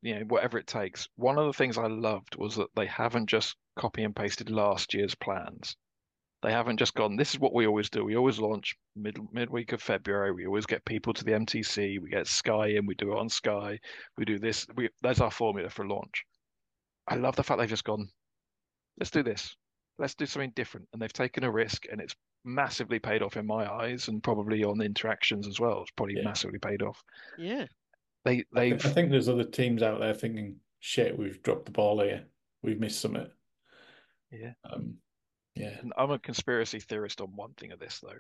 [0.02, 1.08] you know whatever it takes.
[1.16, 4.92] One of the things I loved was that they haven't just copy and pasted last
[4.92, 5.76] year's plans.
[6.44, 7.16] They haven't just gone.
[7.16, 8.04] This is what we always do.
[8.04, 10.30] We always launch mid midweek of February.
[10.30, 11.98] We always get people to the MTC.
[12.02, 12.85] We get Sky in.
[12.85, 13.78] We do it on Sky.
[14.18, 14.66] We do this.
[14.76, 16.22] We there's our formula for launch.
[17.09, 18.07] I love the fact they've just gone.
[19.00, 19.57] Let's do this.
[19.98, 20.87] Let's do something different.
[20.92, 24.64] And they've taken a risk, and it's massively paid off in my eyes, and probably
[24.64, 25.80] on interactions as well.
[25.80, 26.24] It's probably Yeah.
[26.24, 27.02] massively paid off.
[27.38, 27.64] Yeah.
[28.26, 31.72] They I, they've I think there's other teams out there thinking, shit, we've dropped the
[31.72, 32.26] ball here.
[32.62, 33.30] We've missed something.
[34.30, 34.52] Yeah.
[34.70, 34.98] Um,
[35.54, 35.76] yeah.
[35.96, 38.18] I'm a conspiracy theorist on one thing of this though,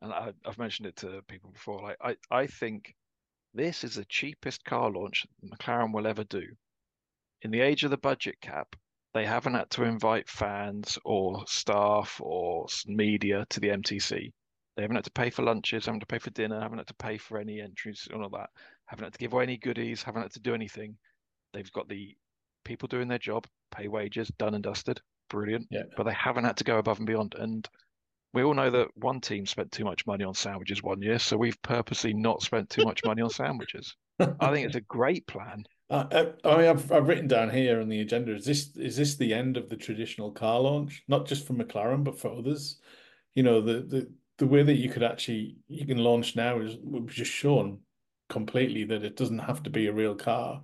[0.00, 1.82] and I, I've mentioned it to people before.
[1.82, 2.94] Like I, I think
[3.54, 6.42] this is the cheapest car launch McLaren will ever do.
[7.42, 8.74] In the age of the budget cap,
[9.14, 14.32] they haven't had to invite fans or staff or media to the MTC.
[14.74, 16.86] They haven't had to pay for lunches, haven't had to pay for dinner, haven't had
[16.86, 18.48] to pay for any entries and all that.
[18.86, 20.96] Haven't had to give away any goodies, haven't had to do anything.
[21.52, 22.16] They've got the
[22.64, 25.00] people doing their job, pay wages, done and dusted.
[25.32, 25.84] Brilliant Yeah.
[25.96, 27.34] but they haven't had to go above and beyond.
[27.38, 27.68] And
[28.34, 31.36] we all know that one team spent too much money on sandwiches one year, so
[31.36, 33.94] we've purposely not spent too much money on sandwiches.
[34.18, 35.64] I think it's a great plan.
[35.90, 38.34] I, I, uh, uh, I mean, I've, I've written down here on the agenda.
[38.34, 41.02] Is this is this the end of the traditional car launch?
[41.08, 42.80] Not just for McLaren, but for others.
[43.34, 46.76] You know, the the the way that you could actually you can launch now is
[46.82, 47.80] we've just shown
[48.28, 50.62] completely that it doesn't have to be a real car.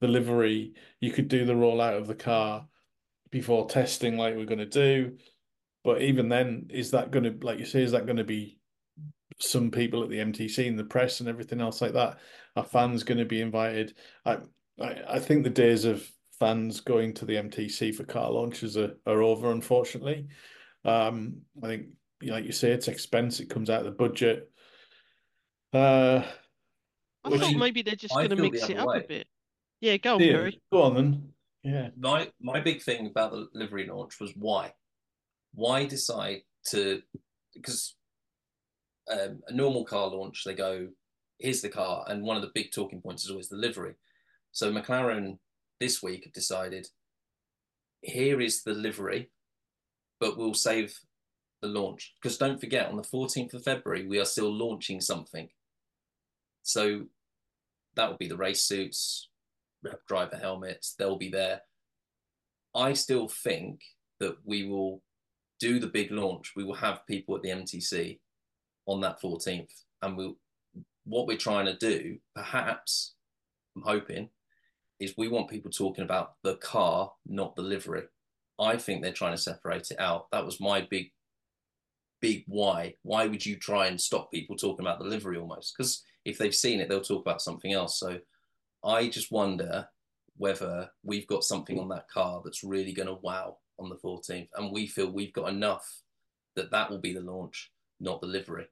[0.00, 2.68] The livery, you could do the rollout of the car
[3.30, 5.16] before testing, like we're going to do.
[5.84, 8.58] But even then, is that going to, like you say, is that going to be
[9.38, 12.18] some people at the MTC and the press and everything else like that?
[12.56, 13.94] Are fans going to be invited?
[14.24, 14.38] I,
[14.80, 16.08] I, I think the days of
[16.40, 20.26] fans going to the MTC for car launches are, are over, unfortunately.
[20.84, 21.86] Um, I think,
[22.22, 23.40] like you say, it's expense.
[23.40, 24.50] It comes out of the budget.
[25.72, 26.22] Uh,
[27.24, 29.26] I Which thought you- maybe they're just going to mix it other up a bit.
[29.80, 31.28] Yeah, go on, yeah, go on then.
[31.66, 34.72] Yeah, my my big thing about the livery launch was why.
[35.52, 37.02] Why decide to
[37.54, 37.96] because
[39.10, 40.86] um, a normal car launch they go
[41.40, 43.94] here's the car and one of the big talking points is always the livery.
[44.52, 45.38] So mclaren
[45.80, 46.86] this week have decided
[48.00, 49.32] here is the livery
[50.20, 50.96] but we'll save
[51.62, 52.14] the launch.
[52.22, 55.48] Because don't forget on the 14th of february we are still launching something.
[56.62, 57.06] So
[57.96, 59.30] that will be the race suits
[60.08, 61.60] driver helmets, they'll be there.
[62.74, 63.80] I still think
[64.20, 65.02] that we will
[65.60, 66.52] do the big launch.
[66.54, 68.18] We will have people at the MTC
[68.86, 69.72] on that 14th,
[70.02, 70.36] and we'll
[71.06, 73.14] what we're trying to do, perhaps,
[73.76, 74.28] I'm hoping,
[74.98, 78.02] is we want people talking about the car, not the livery.
[78.58, 80.26] I think they're trying to separate it out.
[80.32, 81.12] That was my big,
[82.20, 82.94] big why.
[83.02, 85.74] Why would you try and stop people talking about the livery almost?
[85.76, 88.00] Because if they've seen it, they'll talk about something else.
[88.00, 88.18] So
[88.84, 89.88] I just wonder
[90.36, 94.48] whether we've got something on that car that's really going to wow on the 14th,
[94.56, 96.02] and we feel we've got enough
[96.56, 98.66] that that will be the launch, not the livery.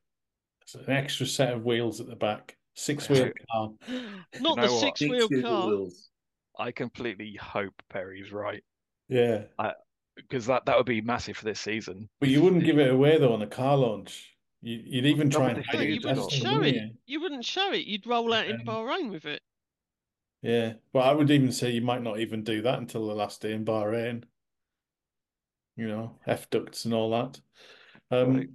[0.67, 3.71] so an extra set of wheels at the back, six wheel car.
[4.41, 5.69] Not know the six wheel car.
[5.69, 6.09] wheels.
[6.59, 8.63] I completely hope Perry's right.
[9.09, 9.43] Yeah.
[10.17, 12.09] because that that would be massive for this season.
[12.21, 14.31] But you wouldn't give it away though on a car launch.
[14.63, 16.75] You, you'd even try but and hide thing it you is, wouldn't show it.
[16.75, 16.91] you?
[17.07, 17.85] You wouldn't show it.
[17.85, 19.43] You'd roll out in Bahrain with it.
[20.45, 20.75] Yeah.
[20.93, 23.55] Well, I would even say you might not even do that until the last day
[23.55, 24.25] in Bahrain.
[25.75, 27.41] You know, F ducts and all that.
[28.11, 28.49] Um, Right.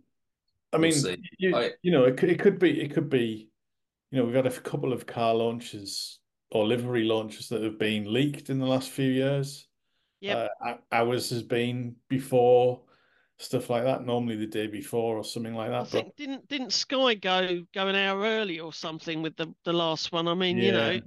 [0.71, 3.49] I We'll mean, you, I- you know, it could, it could be, it could be,
[4.12, 6.19] you know, we've had a couple of car launches
[6.52, 9.67] or livery launches that have been leaked in the last few years.
[10.21, 12.84] Yeah, Uh, ours has been before
[13.39, 15.91] stuff like that, normally the day before or something like I that.
[15.91, 19.73] But think didn't didn't Sky go go an hour early or something with the the
[19.73, 20.28] last one?
[20.28, 20.99] I mean, you know,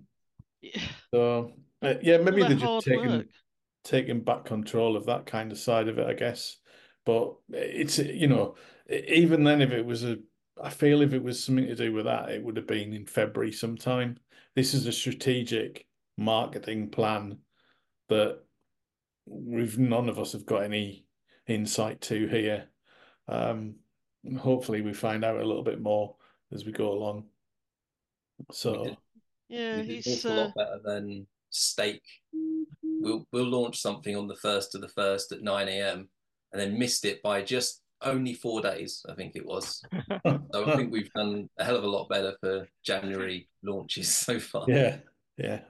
[1.12, 3.27] so uh, yeah, maybe they're just taking work.
[3.85, 6.57] taking back control of that kind of side of it, I guess.
[7.05, 8.57] But it's you know,
[8.88, 10.18] even then, if it was a,
[10.62, 13.07] I feel if it was something to do with that, it would have been in
[13.07, 14.18] February sometime.
[14.55, 17.38] This is a strategic marketing plan
[18.09, 18.40] that
[19.27, 21.07] we've none of us have got any
[21.46, 22.64] insight to here.
[23.29, 23.77] Um,
[24.38, 26.16] hopefully we find out a little bit more
[26.53, 27.25] as we go along.
[28.53, 28.96] So
[29.53, 32.03] Yeah, we did an he's awful uh, lot better than Stake.
[32.83, 36.09] We'll we'll launch something on the first of the first at nine a.m.
[36.53, 39.05] and then missed it by just only four days.
[39.09, 39.83] I think it was.
[40.27, 44.38] So I think we've done a hell of a lot better for January launches so
[44.41, 44.65] far.
[44.69, 44.99] yeah,
[45.37, 45.61] yeah.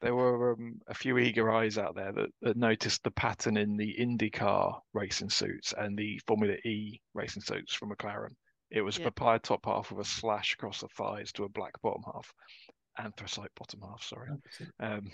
[0.00, 3.76] There were um, a few eager eyes out there that, that noticed the pattern in
[3.76, 8.34] the IndyCar racing suits and the Formula E racing suits from McLaren.
[8.70, 9.04] It was Yeah.
[9.04, 12.32] papaya top half with a slash across the thighs to a black bottom half,
[13.00, 14.02] anthracite bottom half.
[14.02, 14.28] Sorry.
[14.80, 15.10] Um,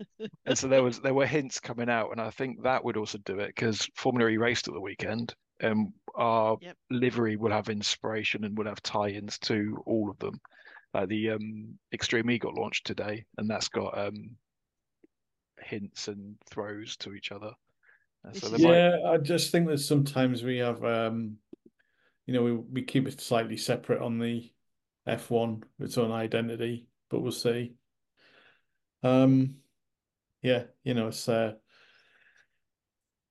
[0.46, 3.18] and so there was there were hints coming out, and I think that would also
[3.18, 6.76] do it because Formula E raced at the weekend, and our Yep.
[6.90, 10.40] livery will have inspiration and will have tie-ins to all of them.
[10.94, 14.36] Like the um, Extreme E got launched today, and that's got um,
[15.62, 17.50] hints and throws to each other.
[18.24, 21.36] And so This there is- might Yeah, I just think that sometimes we have, um,
[22.26, 24.50] you know, we, we keep it slightly separate on the
[25.08, 27.74] F1, its own identity, but we'll see.
[29.02, 29.56] Um,
[30.42, 31.52] yeah, you know, it's uh,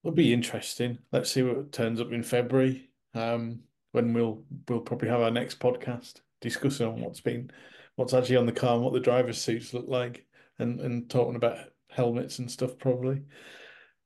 [0.04, 1.00] it'll be interesting.
[1.12, 2.92] Let's see what turns up in February.
[3.14, 7.52] Um, when we'll we'll probably have our next podcast discussing on what's been,
[7.96, 10.26] what's actually on the car and what the driver's suits look like,
[10.60, 11.58] and and talking about
[11.90, 13.24] helmets and stuff probably.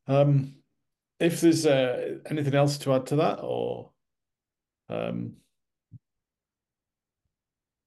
[0.08, 0.56] Um,
[1.20, 3.92] if there's uh, anything else to add to that, or
[4.90, 5.34] um,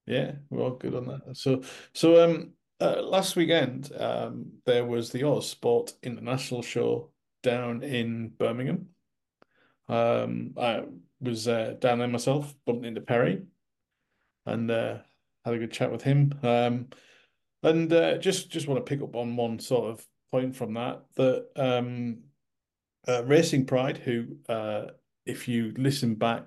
[0.09, 1.37] yeah, we're all good on that.
[1.37, 7.11] So, so um, uh, last weekend um, there was the Autosport International Show
[7.42, 8.87] down in Birmingham.
[9.88, 10.85] Um, I
[11.21, 13.42] was uh, down there myself, bumped into Perry,
[14.47, 14.99] and uh,
[15.44, 16.33] had a good chat with him.
[16.42, 16.88] Um,
[17.62, 21.03] and uh, just just want to pick up on one sort of point from that
[21.16, 22.18] that um,
[23.07, 24.87] uh, Racing Pride, who uh,
[25.27, 26.44] if you listen back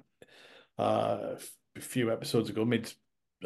[0.78, 1.36] uh,
[1.76, 2.94] a few episodes ago, mid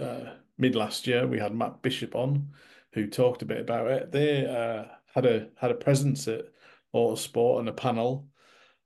[0.01, 2.49] uh, mid last year, we had Matt Bishop on,
[2.93, 4.11] who talked a bit about it.
[4.11, 6.45] They uh, had a had a presence at
[6.93, 8.27] Autosport and a panel,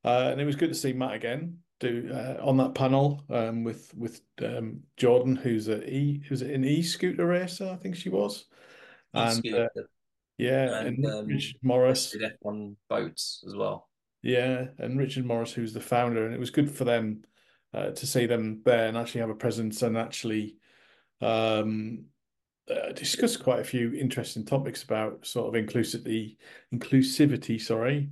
[0.03, 3.63] uh, and it was good to see Matt again do uh, on that panel um,
[3.63, 8.09] with with um, Jordan, who's a e who's an e scooter racer, I think she
[8.09, 8.45] was,
[9.13, 9.67] and uh,
[10.37, 12.15] yeah, and, and um, Richard Morris.
[12.15, 13.89] F1 boats as well.
[14.21, 17.23] Yeah, and Richard Morris, who's the founder, and it was good for them
[17.73, 20.57] uh, to see them there and actually have a presence and actually
[21.21, 22.05] um,
[22.69, 26.37] uh, discuss quite a few interesting topics about sort of inclusivity,
[26.73, 28.09] inclusivity, sorry,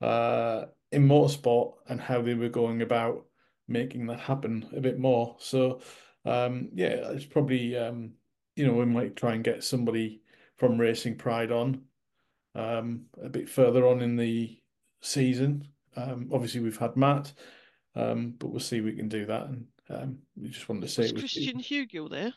[0.00, 3.24] uh, in motorsport and how they were going about
[3.68, 5.36] making that happen a bit more.
[5.38, 5.80] So,
[6.24, 8.12] um, yeah, it's probably um,
[8.56, 10.22] you know we might try and get somebody
[10.56, 11.82] from Racing Pride on
[12.54, 14.58] um, a bit further on in the
[15.00, 15.68] season.
[15.96, 17.32] Um, obviously, we've had Matt,
[17.94, 19.46] um, but we'll see if we can do that.
[19.46, 22.32] And um, we just wanted to say Was was Christian Hewgill there?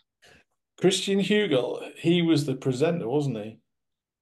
[0.79, 1.81] Christian Hewgill.
[1.97, 3.59] He was the presenter, wasn't he?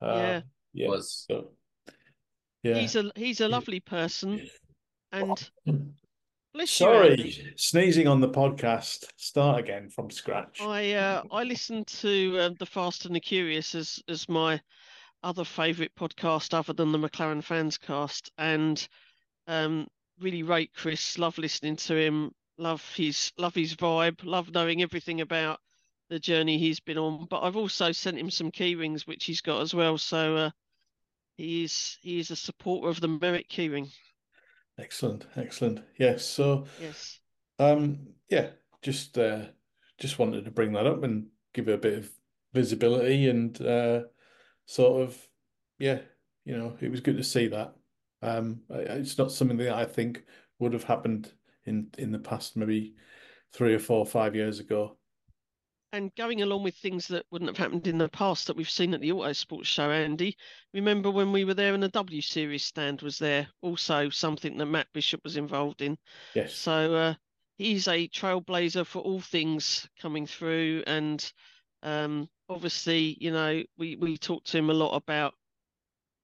[0.01, 0.41] Uh, Yeah.
[0.73, 0.87] yeah.
[0.87, 1.51] Was So,
[2.63, 2.77] yeah.
[2.79, 4.47] He's a he's a lovely person,
[5.11, 5.49] and
[6.53, 7.53] bless Sorry, Andy.
[7.57, 9.05] sneezing on the podcast.
[9.17, 10.61] Start again from scratch.
[10.61, 14.59] I uh, I listened to um, the Fast and the Curious as as my
[15.23, 18.87] other favourite podcast other than the McLaren Fans Cast, and
[19.47, 19.87] um,
[20.19, 21.17] really rate Chris.
[21.17, 22.31] Love listening to him.
[22.57, 24.23] Love his love his vibe.
[24.23, 25.59] Love knowing everything about
[26.11, 27.25] the journey he's been on.
[27.29, 29.97] But I've also sent him some key rings which he's got as well.
[29.97, 30.49] So uh,
[31.37, 33.89] he is he is a supporter of the Merrick key ring.
[34.77, 35.81] Excellent, excellent.
[35.97, 36.25] Yes.
[36.25, 37.19] So, Yes.
[37.59, 38.49] um, yeah,
[38.81, 39.45] just uh,
[39.97, 42.09] just wanted to bring that up and give it a bit of
[42.53, 44.01] visibility and uh,
[44.65, 45.17] sort of,
[45.79, 45.99] yeah,
[46.43, 47.73] you know, it was good to see that.
[48.21, 50.23] Um, it's not something that I think
[50.59, 51.31] would have happened
[51.65, 52.95] in in the past, maybe
[53.53, 54.97] three or four, five years ago.
[55.93, 58.93] And going along with things that wouldn't have happened in the past that we've seen
[58.93, 60.37] at the Auto Sports show, Andy,
[60.73, 64.67] remember when we were there and the W Series stand was there, also something that
[64.67, 65.97] Matt Bishop was involved in.
[66.33, 66.53] Yes.
[66.53, 67.13] So uh,
[67.57, 71.31] he's a trailblazer for all things coming through, and
[71.83, 75.33] um, obviously, you know, we we talked to him a lot about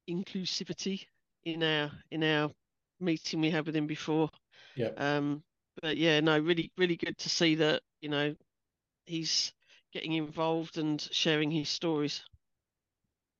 [0.09, 1.05] inclusivity
[1.43, 2.51] in our in our
[3.01, 4.29] meeting we had with him before.
[4.75, 4.91] Yeah.
[4.97, 5.43] Um,
[5.81, 8.35] but yeah, no, really, really good to see that you know
[9.05, 9.53] he's
[9.97, 12.21] getting involved and sharing his stories.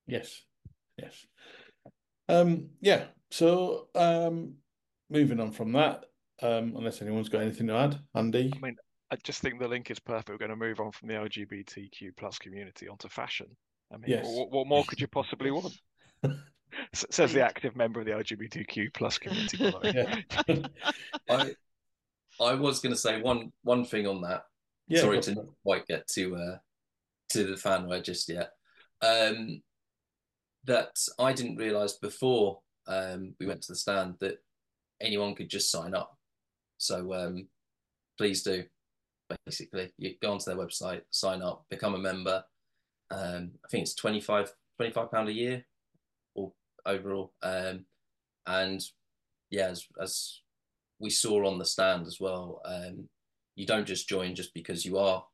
[0.08, 0.42] Yes.
[1.00, 1.24] Yes.
[2.28, 3.04] Um, yeah.
[3.30, 4.54] So um,
[5.08, 6.06] moving on from that,
[6.42, 8.50] um, unless anyone's got anything to add, Andy.
[8.52, 8.74] I mean,
[9.12, 10.30] I just think the link is perfect.
[10.30, 13.46] We're going to move on from the LGBTQ plus community onto fashion.
[13.92, 14.26] I mean, Yes.
[14.26, 15.72] what, what more could you possibly want?
[16.92, 19.58] Says the active member of the LGBTQ plus community.
[19.58, 20.24] by the way.
[20.48, 20.66] yeah.
[21.30, 21.52] I
[22.40, 24.42] I was going to say one one thing on that.
[24.88, 25.00] Yeah.
[25.02, 26.58] Sorry to not quite get to uh,
[27.30, 28.52] to the fanwear just yet.
[29.02, 29.62] Um,
[30.64, 34.38] that I didn't realise before um, we went to the stand that
[35.00, 36.16] anyone could just sign up.
[36.78, 37.48] So um,
[38.16, 38.64] please do.
[39.44, 42.42] Basically, you go onto their website, sign up, become a member.
[43.10, 44.52] Um, I think it's 25
[45.10, 45.66] pound a year,
[46.34, 46.52] or
[46.86, 47.32] overall.
[47.42, 47.84] Um,
[48.46, 48.82] and
[49.50, 50.40] yeah, as, as
[50.98, 53.08] we saw on the stand as well, um,
[53.58, 55.24] you don't just join just because you are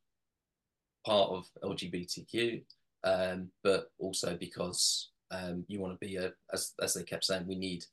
[1.07, 2.63] part of LGBTQ,
[3.05, 7.47] um, but also because um, you want to be a, as as they kept saying,
[7.47, 7.85] we need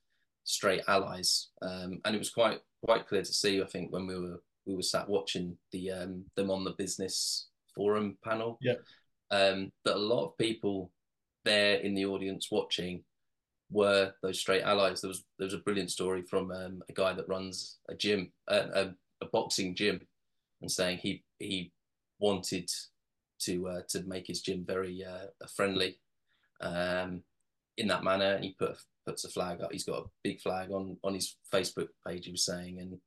[0.46, 3.62] straight allies, um, and it was quite quite clear to see.
[3.62, 7.48] I think when we were we were sat watching the um, them on the business
[7.76, 8.76] forum panel, Yeah.
[9.32, 10.92] um, that a lot of people
[11.44, 13.04] there in the audience watching
[13.70, 15.02] were those straight allies.
[15.02, 18.32] There was there was a brilliant story from um, a guy that runs a gym,
[18.48, 18.82] uh, a,
[19.22, 20.00] a boxing gym,
[20.62, 21.72] and saying he he
[22.20, 22.70] wanted
[23.40, 26.00] to uh, to make his gym very uh, friendly
[26.62, 27.24] um,
[27.78, 29.72] in that manner, he put puts a flag up.
[29.72, 32.26] He's got a big flag on on his Facebook page.
[32.26, 33.00] He was saying, and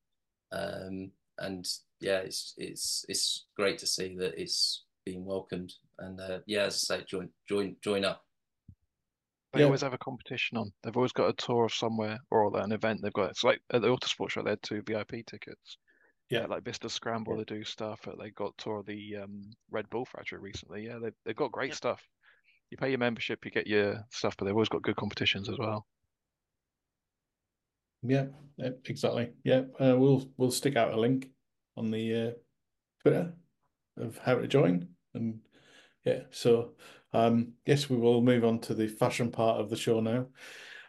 [0.53, 1.67] um, and
[2.01, 5.73] yeah, it's it's it's great to see that it's being welcomed.
[5.99, 8.23] And uh, yeah, as I say, join join join up.
[9.53, 9.67] They Yeah.
[9.67, 10.73] always have a competition on.
[10.83, 13.01] They've always got a tour of somewhere or an event.
[13.03, 14.43] They've got it's like at the Autosport show.
[14.43, 15.79] They had two VIP tickets.
[16.35, 16.47] Yeah.
[16.47, 17.45] Like Vista Scramble, Yeah.
[17.47, 18.07] they do stuff.
[18.19, 20.87] They got tour of the um, Red Bull factory recently.
[20.87, 21.77] Yeah, they they've got great Yep.
[21.77, 22.09] stuff.
[22.71, 25.59] You pay your membership, you get your stuff, but they've always got good competitions as
[25.59, 25.87] well.
[28.03, 29.33] Yeah, yeah, exactly.
[29.45, 31.31] Yeah, uh, we'll we'll stick out a link
[31.77, 32.31] on the uh,
[33.03, 33.35] Twitter
[33.97, 35.41] of how to join, and
[36.05, 36.75] yeah, so
[37.13, 40.27] um, yes, we will move on to the fashion part of the show now.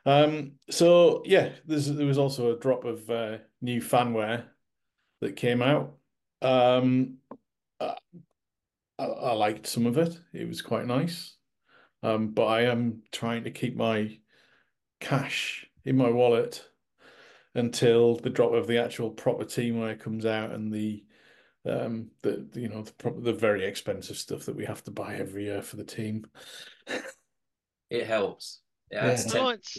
[0.05, 4.47] Um, so yeah, there's there was also a drop of uh, new fanwear
[5.25, 5.97] that came out.
[6.41, 7.17] Um,
[7.79, 7.95] I,
[8.99, 10.19] I I liked some of it.
[10.33, 11.35] It was quite nice.
[12.03, 14.19] Um, but I am trying to keep my
[14.99, 16.63] cash in my wallet
[17.55, 21.03] until the drop of the actual proper teamwear comes out and the
[21.65, 25.15] um the you know the proper the very expensive stuff that we have to buy
[25.15, 26.25] every year for the team.
[27.89, 28.61] It helps.
[28.91, 29.07] It Yeah.
[29.11, 29.77] adds I 10 liked,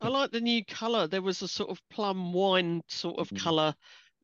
[0.00, 1.06] I like the new colour.
[1.06, 3.38] There was a sort of plum wine sort of Mm.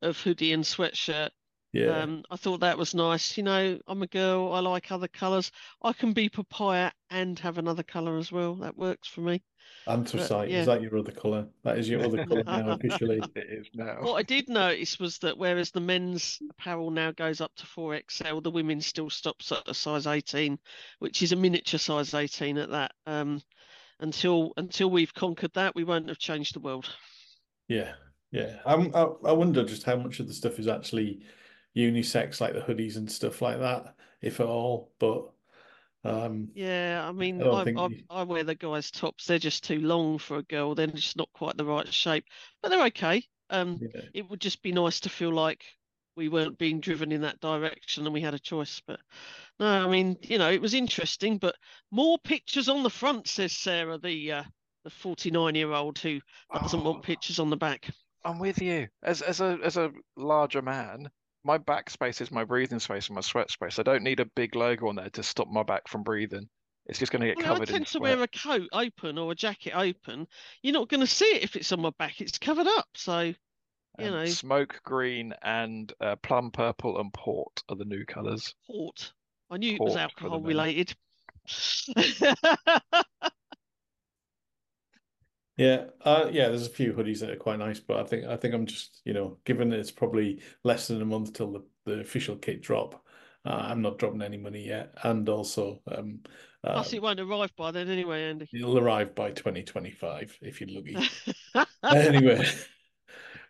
[0.01, 1.31] Colour of hoodie and sweatshirt.
[1.73, 3.37] Yeah, Um, I thought that was nice.
[3.37, 4.53] You know, I'm a girl.
[4.53, 5.51] I like other colours.
[5.81, 8.55] I can be papaya and have another colour as well.
[8.55, 9.43] That works for me.
[9.85, 10.61] anthracite yeah.
[10.61, 11.49] is that your other colour?
[11.63, 13.21] That is your other colour now officially.
[13.35, 13.97] It is now.
[13.99, 18.41] What I did notice was that whereas the men's apparel now goes up to 4XL,
[18.41, 20.57] the women still stops at a size 18,
[20.99, 22.93] which is a miniature size 18 at that.
[23.05, 23.41] Um,
[23.99, 26.89] until until we've conquered that, we won't have changed the world.
[27.67, 27.95] Yeah,
[28.39, 28.61] yeah.
[28.65, 31.25] I'm, I I wonder just how much of the stuff is actually
[31.75, 34.93] unisex, like the hoodies and stuff like that, if at all.
[34.99, 35.33] But
[36.03, 39.25] um, Yeah, I mean, don't I, think I, you- I wear the guys' tops.
[39.25, 40.73] They're just too long for a girl.
[40.73, 42.25] They're just not quite the right shape,
[42.61, 43.23] but they're okay.
[43.49, 45.65] Um, yeah, it would just be nice to feel like
[46.15, 48.81] we weren't being driven in that direction and we had a choice.
[48.87, 49.01] But
[49.59, 51.37] no, I mean, you know, it was interesting.
[51.39, 51.55] But
[51.91, 54.43] more pictures on the front, says Sarah, the uh,
[54.85, 56.21] the 49 year old who
[56.61, 57.89] doesn't Oh, want pictures on the back.
[58.25, 58.87] I'm with you.
[59.03, 61.09] As as a as a larger man,
[61.43, 63.77] my back space is my breathing space and my sweat space.
[63.79, 66.49] I don't need a big logo on there to stop my back from breathing.
[66.87, 69.17] It's just going to get Well, I covered in tend to wear a coat open
[69.17, 70.27] or a jacket open.
[70.61, 72.21] You're not going to see it if it's on my back.
[72.21, 72.87] It's covered up.
[72.95, 73.35] So, you
[73.99, 74.25] Um, know.
[74.25, 78.53] smoke green and uh, plum purple and port are the new colours.
[78.67, 79.13] port.
[79.49, 80.95] I knew it was Port for the alcohol related.
[85.57, 86.49] Yeah, uh, yeah.
[86.49, 89.01] There's a few hoodies that are quite nice, but I think I think I'm just
[89.05, 93.05] you know, given it's probably less than a month till the, the official kit drop,
[93.45, 96.19] uh, I'm not dropping any money yet, and also um,
[96.65, 98.47] uh, Plus, it won't arrive by then anyway, Andy.
[98.53, 100.97] it'll arrive by 2025 if you're lucky.
[101.83, 102.45] anyway,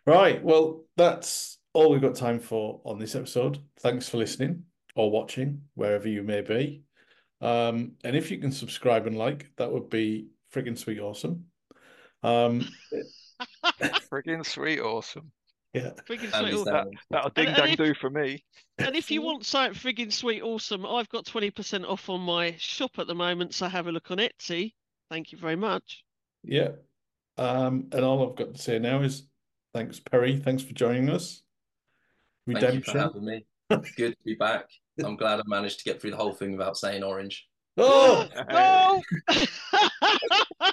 [0.04, 0.42] right.
[0.42, 3.58] Well, that's all we've got time for on this episode.
[3.80, 6.82] Thanks for listening or watching, wherever you may be.
[7.40, 11.46] Um, and if you can subscribe and like, that would be friggin' sweet awesome.
[12.26, 12.68] Um,
[14.10, 15.30] Friggin' sweet, awesome.
[15.72, 15.90] yeah.
[16.08, 16.54] Friggin' sweet.
[16.54, 16.98] aw- Stanley.
[17.10, 18.44] That'll ding and dang if- do for me.
[18.78, 22.98] And if you want something friggin' sweet, awesome, I've got 20% off on my shop
[22.98, 24.74] at the moment, so have a look on Etsy.
[25.10, 26.04] Thank you very much.
[26.42, 26.70] Yeah.
[27.38, 29.26] Um, and all I've got to say now is
[29.72, 30.36] thanks, Perry.
[30.38, 31.42] Thanks for joining us.
[32.46, 32.98] Thank you for Redemption.
[32.98, 33.46] having me.
[33.96, 34.66] Good to be back.
[35.04, 37.46] I'm glad I managed to get through the whole thing without saying orange.
[37.76, 39.02] Oh, No!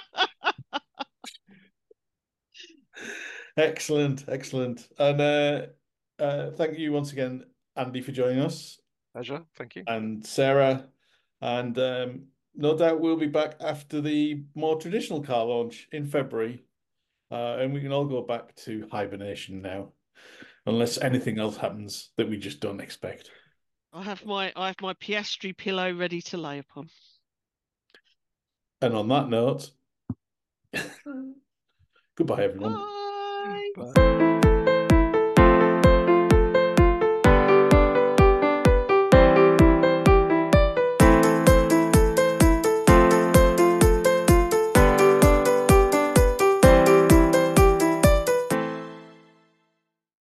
[3.56, 4.88] excellent, excellent.
[4.98, 5.66] And uh,
[6.18, 7.44] uh, thank you once again,
[7.76, 8.78] Andy, for joining us,
[9.12, 9.42] Pleasure.
[9.56, 9.84] Thank you.
[9.86, 10.88] and Sarah.
[11.40, 16.64] And um, no doubt we'll be back after the more traditional car launch in February.
[17.30, 19.92] Uh, and we can all go back to hibernation now,
[20.66, 23.30] unless anything else happens that we just don't expect.
[23.92, 26.88] I have my I have my Piastri pillow ready to lay upon.
[28.80, 29.70] And on that note,
[32.16, 32.74] goodbye, everyone.
[32.74, 33.70] Bye.
[33.76, 34.40] Bye.